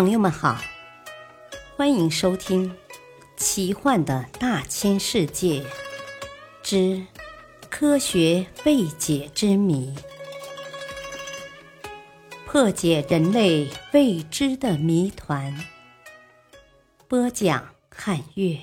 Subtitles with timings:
[0.00, 0.58] 朋友们好，
[1.76, 2.70] 欢迎收听
[3.36, 5.62] 《奇幻的大千世界
[6.62, 7.06] 之
[7.68, 9.94] 科学未解之谜》，
[12.46, 15.54] 破解人类未知的谜团。
[17.06, 18.58] 播讲：汉月。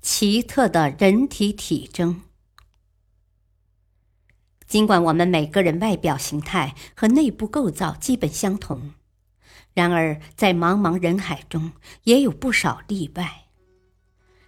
[0.00, 2.22] 奇特的人体体征。
[4.68, 8.92] 尽管我们每个人外表形态和内部构造基本相同。
[9.74, 11.72] 然而，在茫茫人海中，
[12.04, 13.44] 也有不少例外。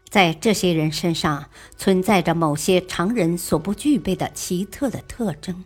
[0.09, 5.65] 在这些人身上，存在着某些常人所不具备的奇特的特征。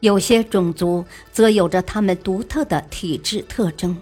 [0.00, 4.00] 有些种族则有着他们独特的体质特征。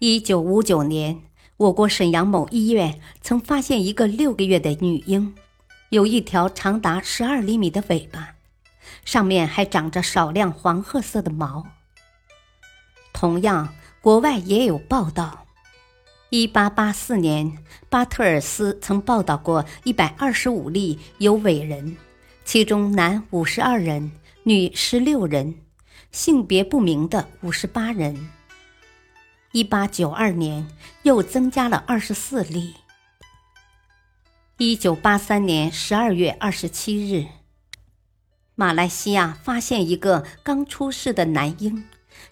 [0.00, 1.22] 一九五九年，
[1.56, 5.34] 我国沈阳某医院曾发现一个六个月的女婴，
[5.88, 8.34] 有一条长达十二厘米的尾巴，
[9.06, 11.66] 上面还长着少量黄褐色的毛。
[13.16, 15.46] 同样，国外也有报道。
[16.28, 17.56] 一八八四年，
[17.88, 21.96] 巴特尔斯曾报道过一百二十五例有伟人，
[22.44, 25.54] 其中男五十二人，女十六人，
[26.12, 28.28] 性别不明的五十八人。
[29.52, 30.68] 一八九二年
[31.02, 32.74] 又增加了二十四例。
[34.58, 37.28] 一九八三年十二月二十七日，
[38.54, 41.82] 马来西亚发现一个刚出世的男婴。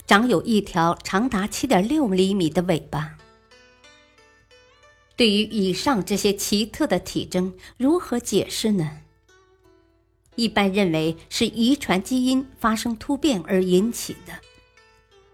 [0.06, 3.16] 长有一条长达七点六厘米的尾巴。
[5.16, 8.98] 对于以上这些奇特的体征，如何解释呢？
[10.34, 14.32] 一般认为是遗传基因发生突变而引起的。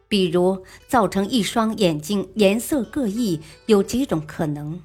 [0.07, 4.79] 比如，造成一双眼睛颜色各异，有几种可能：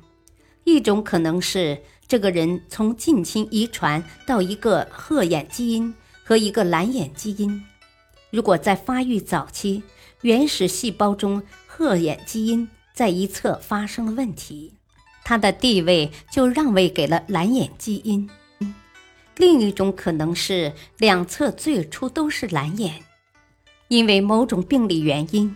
[0.63, 5.93] 一种可能是这个人从近亲遗传到一个褐眼基因
[6.23, 7.61] 和一个蓝眼基因。
[8.35, 9.81] 如果在发育早期，
[10.19, 14.73] 原始细胞中褐眼基因在一侧发生了问题，
[15.23, 18.29] 它的地位就让位给了蓝眼基因。
[19.37, 23.05] 另一种可能是两侧最初都是蓝眼，
[23.87, 25.55] 因为某种病理原因，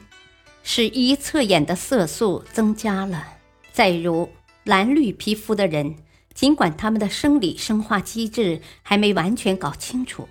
[0.63, 3.27] 使一侧眼的色素增加了。
[3.73, 4.29] 再如
[4.63, 5.97] 蓝绿皮肤的人，
[6.33, 10.29] 尽管他们的生理生化机制还没完全搞清楚。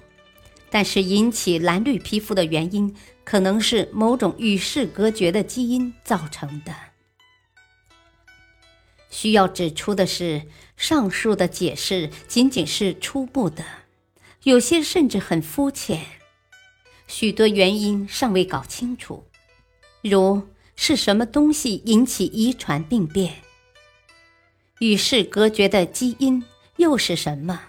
[0.70, 6.74] 但是引起蓝绿皮肤的原因，可能是某种与世隔绝的基因造成的。
[9.10, 10.42] 需要指出的是，
[10.76, 13.64] 上述的解释仅仅是初步的，
[14.42, 16.04] 有些甚至很肤浅，
[17.06, 19.24] 许多原因尚未搞清楚，
[20.02, 20.46] 如
[20.76, 23.36] 是什么东西引起遗传病变，
[24.78, 26.44] 与世隔绝的基因
[26.76, 27.60] 又是什么？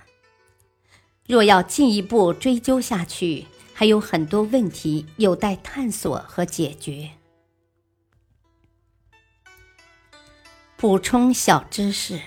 [1.30, 3.46] 若要进一步追究下去，
[3.76, 7.12] 还有很多问题有待探索和解决。
[10.76, 12.20] 补充小知识：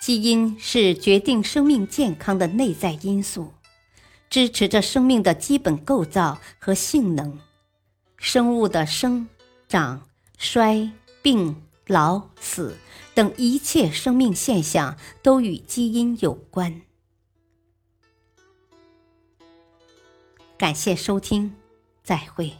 [0.00, 3.54] 基因是决定生命健康的内在因素，
[4.28, 7.38] 支持着生命的基本构造和性能。
[8.16, 9.28] 生物的生、
[9.68, 10.90] 长、衰、
[11.22, 12.76] 病、老、死。
[13.14, 16.82] 等一切生命现象都与基因有关。
[20.56, 21.56] 感谢收听，
[22.04, 22.56] 再会。